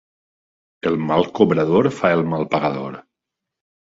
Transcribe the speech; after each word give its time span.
El 0.91 0.95
mal 1.09 1.27
cobrador 1.41 1.89
fa 1.97 2.11
el 2.15 2.25
mal 2.31 2.47
pagador. 2.55 2.97